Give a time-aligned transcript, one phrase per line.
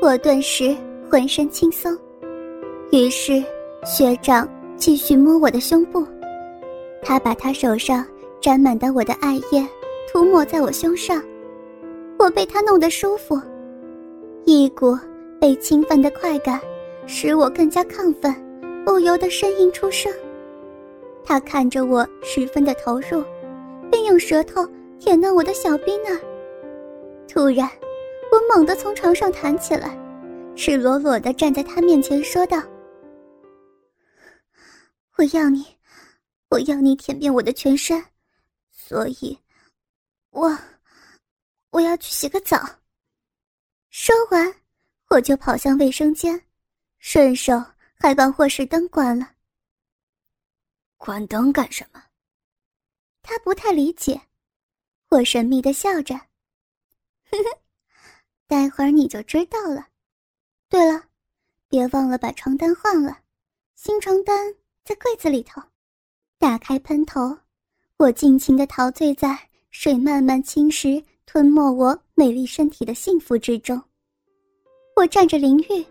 [0.00, 0.76] 我顿时
[1.10, 1.96] 浑身轻松。
[2.92, 3.42] 于是
[3.84, 6.06] 学长继续摸我的胸部，
[7.02, 8.06] 他把他手上
[8.40, 9.66] 沾满的我的艾叶
[10.10, 11.20] 涂抹在我胸上，
[12.16, 13.40] 我被他弄得舒服，
[14.44, 14.96] 一股
[15.40, 16.60] 被侵犯的快感
[17.06, 18.32] 使我更加亢奋，
[18.84, 20.12] 不由得呻吟出声。
[21.24, 23.22] 他看着我十分的投入，
[23.90, 24.64] 并用舌头
[25.00, 26.16] 舔弄我的小臂那。
[27.30, 27.68] 突然，
[28.30, 29.96] 我猛地从床上弹起来，
[30.56, 32.62] 赤裸裸地站在他面前，说道
[35.16, 35.64] ：“我要你，
[36.50, 38.04] 我要你舔遍我的全身，
[38.70, 39.38] 所以，
[40.30, 40.58] 我，
[41.70, 42.58] 我要去洗个澡。”
[43.90, 44.54] 说完，
[45.08, 46.40] 我就跑向卫生间，
[46.98, 47.62] 顺手
[47.98, 49.32] 还把卧室灯关了。
[50.96, 52.02] 关灯干什么？
[53.22, 54.20] 他不太理解。
[55.10, 57.60] 我神秘的笑着，呵呵，
[58.48, 59.86] 待会儿你就知道了。
[60.68, 61.00] 对了，
[61.68, 63.18] 别忘了把床单换了，
[63.76, 64.52] 新床单
[64.84, 65.62] 在柜子里头。
[66.38, 67.36] 打开喷头，
[67.98, 69.38] 我尽情的陶醉在
[69.70, 73.80] 水慢慢侵蚀、吞没我美丽身体的幸福之中。
[74.96, 75.86] 我站着淋浴，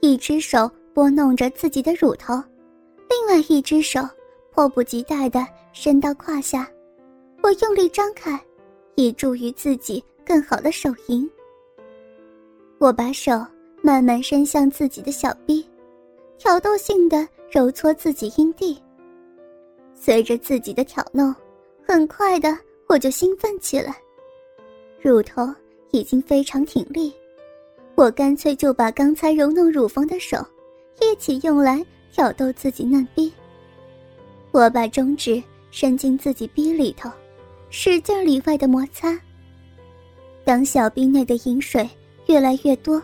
[0.00, 2.34] 一只手拨弄着自己的乳头，
[3.08, 4.00] 另外一只手。
[4.52, 6.68] 迫不及待地伸到胯下，
[7.40, 8.38] 我用力张开，
[8.96, 11.30] 以助于自己更好的手淫。
[12.80, 13.32] 我把手
[13.82, 15.62] 慢慢伸向自己的小臂，
[16.38, 18.74] 挑逗性的揉搓自己阴蒂。
[19.94, 21.34] 随着自己的挑弄，
[21.86, 22.56] 很快的
[22.88, 23.94] 我就兴奋起来，
[24.98, 25.46] 乳头
[25.90, 27.12] 已经非常挺立，
[27.96, 30.38] 我干脆就把刚才揉弄乳房的手，
[31.02, 33.30] 一起用来挑逗自己嫩逼。
[34.52, 37.10] 我把中指伸进自己逼里头，
[37.68, 39.20] 使劲里外的摩擦。
[40.44, 41.86] 当小臂内的饮水
[42.30, 43.02] 越来越多，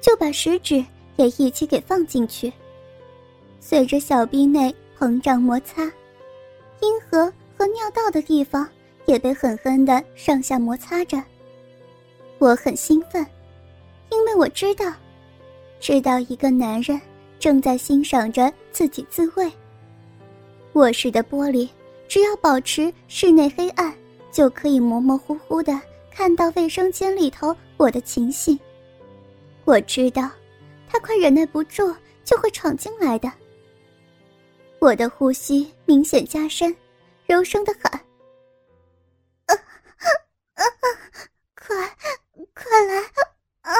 [0.00, 0.82] 就把食指
[1.16, 2.50] 也一起给放进去。
[3.60, 5.82] 随着小臂内膨胀摩擦，
[6.80, 8.66] 阴核和尿道的地方
[9.04, 11.22] 也被狠狠的上下摩擦着。
[12.38, 13.26] 我很兴奋，
[14.10, 14.90] 因为我知道，
[15.78, 16.98] 知道一个男人
[17.38, 19.52] 正在欣赏着自己自慰。
[20.72, 21.68] 卧室的玻璃，
[22.08, 23.94] 只要保持室内黑暗，
[24.32, 25.78] 就可以模模糊糊的
[26.14, 28.58] 看到卫生间里头我的情形。
[29.64, 30.30] 我知道，
[30.88, 33.32] 他快忍耐不住就会闯进来的。
[34.78, 36.76] 我的呼吸明显加深，
[37.26, 37.92] 柔声的喊
[39.46, 40.04] ：“啊啊
[40.54, 40.64] 啊！
[41.54, 41.76] 快
[42.54, 42.98] 快来
[43.62, 43.72] 啊！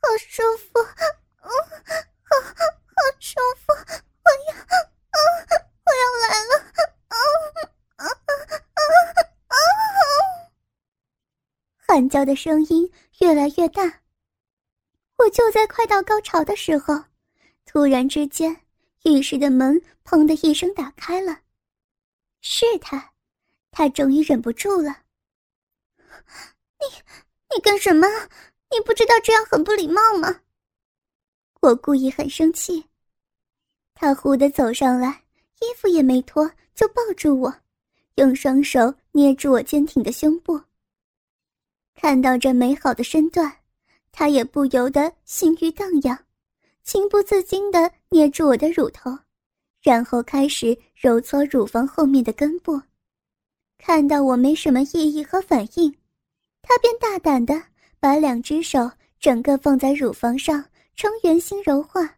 [0.00, 1.02] 好舒服，啊，
[1.42, 2.62] 好好
[3.18, 4.74] 舒服，我要啊！”
[5.84, 6.52] 我要来了！
[7.08, 7.14] 啊
[7.96, 8.06] 啊啊
[9.48, 9.54] 啊！
[11.88, 12.90] 喊叫的声音
[13.20, 14.02] 越来越大。
[15.16, 17.04] 我就在快到高潮的时候，
[17.64, 18.54] 突然之间，
[19.04, 21.40] 浴室的门“砰”的一声打开了。
[22.42, 23.12] 是他，
[23.70, 24.98] 他终于忍不住了。
[25.96, 28.06] 你，你干什么？
[28.70, 30.40] 你不知道这样很不礼貌吗？
[31.60, 32.84] 我故意很生气。
[33.94, 35.22] 他忽地走上来。
[35.62, 37.54] 衣服也没脱，就抱住我，
[38.14, 40.58] 用双手捏住我坚挺的胸部。
[42.00, 43.58] 看到这美好的身段，
[44.10, 46.18] 他也不由得性欲荡漾，
[46.82, 49.10] 情不自禁地捏住我的乳头，
[49.82, 52.80] 然后开始揉搓乳房后面的根部。
[53.76, 55.94] 看到我没什么异议和反应，
[56.62, 57.62] 他便大胆地
[57.98, 60.64] 把两只手整个放在乳房上，
[60.96, 62.16] 呈圆形揉化，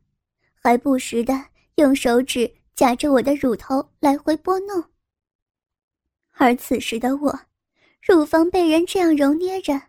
[0.54, 1.44] 还不时地
[1.74, 2.48] 用手指。
[2.76, 4.82] 夹着我的乳头来回拨弄，
[6.32, 7.38] 而此时的我，
[8.02, 9.80] 乳房被人这样揉捏着，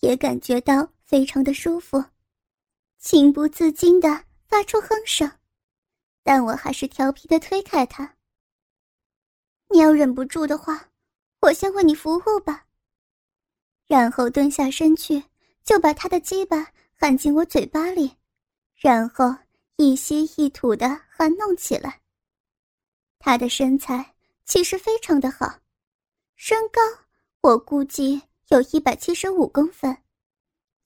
[0.00, 2.04] 也感觉到非常的舒服，
[2.98, 5.32] 情不自禁的发出哼声，
[6.22, 8.16] 但我还是调皮的推开他。
[9.70, 10.90] 你要忍不住的话，
[11.40, 12.66] 我先为你服务吧。
[13.86, 15.24] 然后蹲下身去，
[15.64, 18.14] 就把他的鸡巴含进我嘴巴里，
[18.74, 19.34] 然后
[19.76, 22.02] 一吸一吐的含弄起来。
[23.18, 24.14] 他的身材
[24.44, 25.60] 其实非常的好，
[26.36, 26.80] 身高
[27.44, 29.94] 我估计有一百七十五公分，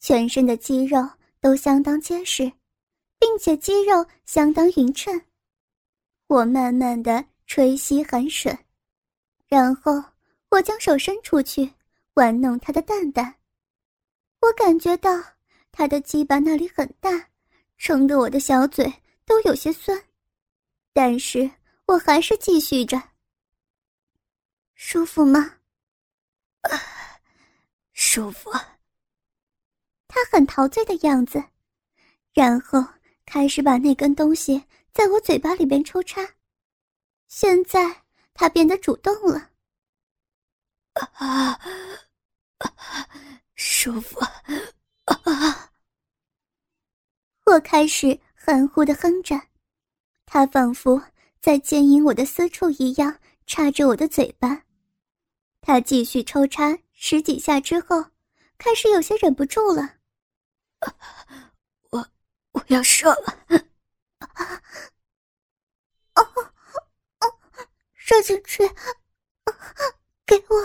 [0.00, 1.08] 全身的肌肉
[1.40, 2.52] 都相当结实，
[3.16, 5.22] 并且肌肉相当匀称。
[6.26, 8.58] 我慢慢的吹吸寒水，
[9.46, 10.02] 然后
[10.50, 11.72] 我将手伸出去
[12.14, 13.36] 玩弄他的蛋蛋，
[14.40, 15.10] 我感觉到
[15.70, 17.28] 他的鸡巴那里很大，
[17.76, 18.92] 撑得我的小嘴
[19.24, 19.96] 都有些酸，
[20.92, 21.48] 但是。
[21.86, 23.02] 我还是继续着。
[24.74, 25.57] 舒服吗？
[27.92, 28.50] 舒服。
[30.06, 31.42] 他很陶醉的样子，
[32.32, 32.82] 然后
[33.26, 36.26] 开始把那根东西在我嘴巴里边抽插。
[37.26, 39.50] 现在他变得主动了，
[40.94, 41.60] 啊，
[43.54, 44.18] 舒服，
[45.04, 45.72] 啊！
[47.44, 49.38] 我开始含糊的哼着，
[50.24, 51.02] 他仿佛
[51.40, 54.64] 在牵引我的私处一样插着我的嘴巴。
[55.60, 58.04] 他继续抽插十几下之后，
[58.56, 59.96] 开始有些忍不住了，
[61.90, 62.06] 我
[62.52, 63.36] 我要射了，
[64.18, 64.28] 啊！
[66.14, 66.22] 啊
[67.18, 67.28] 啊，
[67.94, 68.66] 射进去，
[70.24, 70.56] 给我，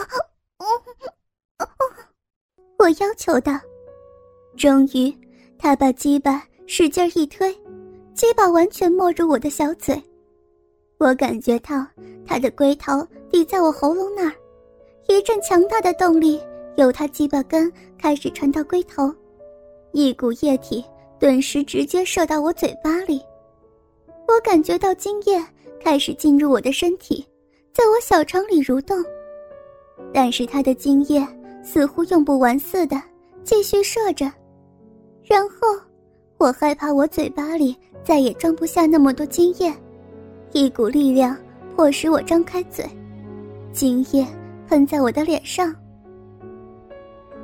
[2.77, 3.59] 我要求道。
[4.57, 5.15] 终于，
[5.57, 7.53] 他把鸡巴使劲一推，
[8.13, 10.01] 鸡巴完全没入我的小嘴。
[10.99, 11.85] 我感觉到
[12.25, 14.35] 他的龟头抵在我喉咙那儿。
[15.07, 16.39] 一阵强大的动力
[16.75, 19.13] 由他鸡巴根开始传到龟头，
[19.91, 20.83] 一股液体
[21.19, 23.21] 顿时直接射到我嘴巴里。
[24.27, 25.43] 我感觉到精液
[25.79, 27.25] 开始进入我的身体，
[27.73, 28.97] 在我小肠里蠕动，
[30.13, 31.25] 但是他的精液
[31.63, 32.99] 似乎用不完似的，
[33.43, 34.31] 继续射着。
[35.23, 35.57] 然后
[36.37, 39.71] 我害怕我嘴巴里再也装不下那么多精液，
[40.53, 41.37] 一股力量
[41.75, 42.85] 迫使我张开嘴，
[43.71, 44.25] 精液。
[44.73, 45.71] 喷在我的脸上，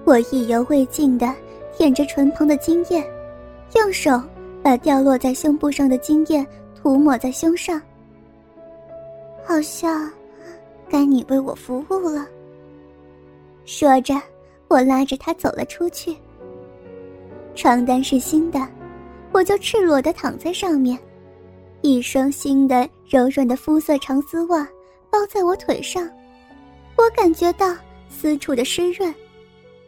[0.03, 1.31] 我意犹未尽的
[1.77, 3.07] 舔着唇旁的精液，
[3.75, 4.19] 用手
[4.63, 6.43] 把掉落在胸部上的精液
[6.73, 7.79] 涂抹在胸上。
[9.45, 10.11] 好像
[10.89, 12.25] 该你为我服务了。
[13.63, 14.19] 说着，
[14.67, 16.17] 我拉着他走了出去。
[17.53, 18.59] 床单是新的，
[19.31, 20.97] 我就赤裸的躺在上面，
[21.81, 24.67] 一双新的柔软的肤色长丝袜
[25.11, 26.09] 包在我腿上。
[26.99, 27.65] 我感觉到
[28.09, 29.15] 私处的湿润，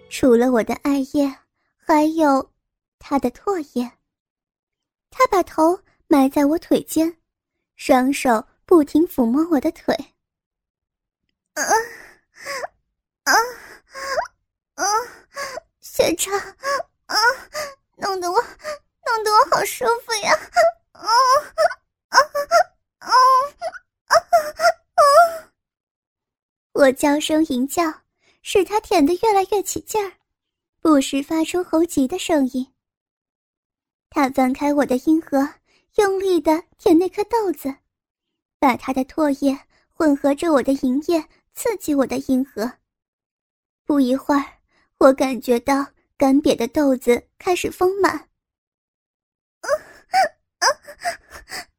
[0.09, 1.29] 除了我的艾叶，
[1.75, 2.49] 还有
[2.99, 3.91] 他的唾液。
[5.09, 5.77] 他把头
[6.07, 7.17] 埋在我腿间，
[7.75, 9.93] 双手不停抚摸我的腿。
[11.55, 11.61] 啊
[13.23, 13.33] 啊
[14.75, 14.85] 啊！
[15.81, 16.33] 学长，
[17.07, 17.17] 啊，
[17.97, 20.33] 弄得我，弄得我好舒服呀！
[20.93, 21.11] 啊啊
[22.07, 22.17] 啊
[22.99, 23.11] 啊啊！
[26.81, 27.83] 我娇声吟叫，
[28.41, 30.13] 使他舔得越来越起劲儿，
[30.79, 32.73] 不时发出喉急的声音。
[34.09, 35.47] 他翻开我的阴核，
[35.97, 37.71] 用力的舔那颗豆子，
[38.57, 39.55] 把他的唾液
[39.89, 41.23] 混合着我的银液，
[41.53, 42.79] 刺激我的阴核。
[43.85, 44.43] 不一会儿，
[44.97, 45.85] 我感觉到
[46.17, 48.27] 干瘪的豆子开始丰满。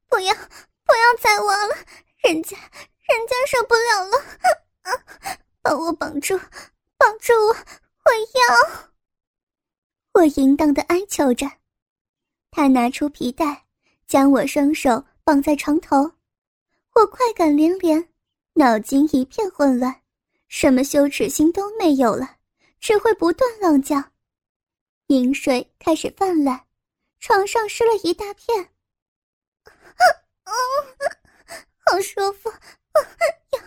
[0.08, 1.75] 不要，不要再挖了，
[2.22, 4.61] 人家，人家受不了了。
[5.72, 6.38] 把我绑住，
[6.98, 7.56] 绑住我！
[8.04, 8.92] 我要！
[10.12, 11.50] 我淫荡的哀求着。
[12.50, 13.64] 他拿出皮带，
[14.06, 15.96] 将我双手绑在床头。
[16.94, 18.06] 我快感连连，
[18.52, 20.02] 脑筋一片混乱，
[20.48, 22.36] 什么羞耻心都没有了，
[22.78, 23.96] 只会不断浪叫。
[25.06, 26.66] 饮水开始泛滥，
[27.19, 28.62] 床上湿了一大片。
[29.64, 30.52] 啊！
[31.86, 32.52] 好舒服。
[33.52, 33.58] 要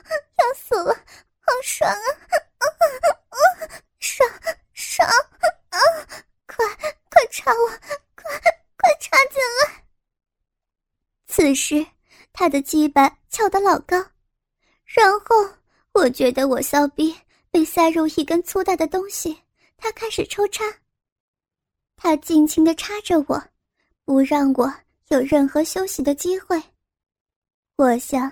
[0.46, 0.96] 要死了，
[1.46, 2.10] 好爽啊！
[2.58, 2.66] 啊
[3.30, 3.38] 啊
[4.00, 4.28] 爽
[4.74, 5.08] 爽
[5.70, 5.78] 啊！
[6.48, 6.66] 快
[7.12, 7.70] 快插我，
[8.16, 8.40] 快
[8.78, 9.84] 快插进来！
[11.28, 11.86] 此时
[12.34, 13.96] 他的鸡巴翘得老高，
[14.86, 15.36] 然后
[15.92, 17.16] 我觉得我骚逼
[17.52, 19.40] 被塞入一根粗大的东西，
[19.78, 20.64] 他开始抽插。
[21.96, 23.44] 他尽情的插着我，
[24.04, 24.74] 不让我
[25.10, 26.60] 有任何休息的机会。
[27.76, 28.32] 我想。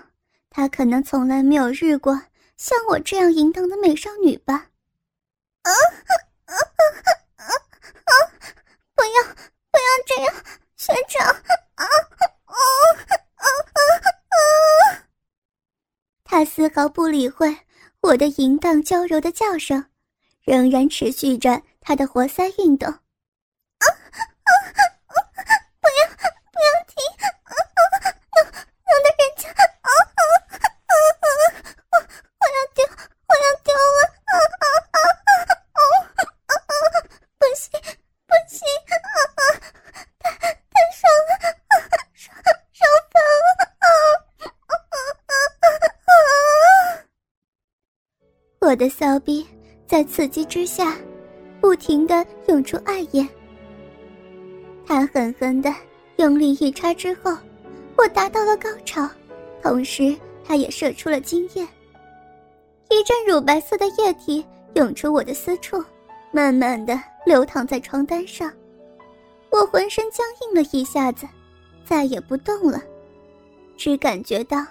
[0.56, 2.16] 他可能从来没有日过
[2.56, 4.70] 像我这样淫荡的美少女吧？
[5.62, 5.72] 啊啊
[6.44, 6.54] 啊
[7.36, 8.12] 啊啊！
[8.94, 9.22] 不要
[9.70, 10.34] 不要这样，
[10.76, 11.26] 学长！
[11.26, 11.84] 啊
[12.44, 12.56] 啊啊
[13.36, 13.46] 啊
[14.28, 14.36] 啊！
[16.22, 17.56] 他丝毫不理会
[18.00, 19.90] 我的淫荡娇柔的叫声，
[20.42, 22.88] 仍然持续着他的活塞运动。
[22.88, 23.88] 啊啊
[24.46, 25.14] 啊！
[25.80, 26.06] 不要
[26.52, 26.94] 不要停！
[27.42, 27.82] 啊啊！
[28.36, 30.22] 弄弄得人家啊啊！
[48.74, 49.46] 我的骚逼
[49.86, 50.96] 在刺激之下，
[51.60, 53.24] 不停的涌出艾叶。
[54.84, 55.72] 他狠狠的
[56.16, 57.30] 用力一插之后，
[57.96, 59.08] 我达到了高潮，
[59.62, 61.62] 同时他也射出了精液。
[62.90, 65.80] 一阵乳白色的液体涌出我的私处，
[66.32, 68.52] 慢慢的流淌在床单上。
[69.50, 71.28] 我浑身僵硬了一下子，
[71.84, 72.82] 再也不动了，
[73.76, 74.66] 只感觉到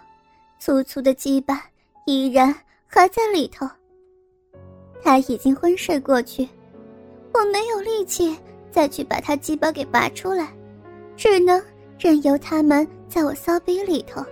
[0.60, 1.63] 粗粗的鸡巴
[2.05, 2.53] 依然
[2.86, 3.65] 还在里头。
[5.03, 6.48] 他已经昏睡过去，
[7.33, 8.36] 我没有力气
[8.72, 10.48] 再去把他鸡巴给拔出来，
[11.17, 11.62] 只能
[12.00, 14.24] 任由他们在我骚逼里头。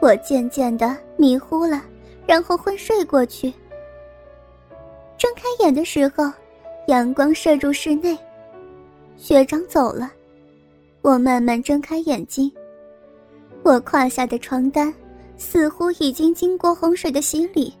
[0.00, 1.84] 我渐渐的迷糊了，
[2.26, 3.52] 然后昏睡过去。
[5.16, 6.30] 睁开眼的时候，
[6.88, 8.18] 阳光射入室内。
[9.16, 10.10] 学长走了，
[11.00, 12.50] 我慢慢睁开眼睛。
[13.62, 14.92] 我胯下的床单
[15.36, 17.72] 似乎已经经过洪水的洗礼，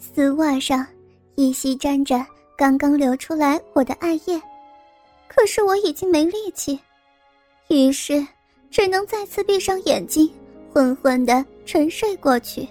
[0.00, 0.84] 丝袜上
[1.34, 2.24] 依稀沾着
[2.56, 4.40] 刚刚流出来我的艾叶，
[5.28, 6.80] 可是我已经没力气，
[7.68, 8.26] 于是
[8.70, 10.28] 只能再次闭上眼睛，
[10.72, 12.66] 昏昏的沉睡过去。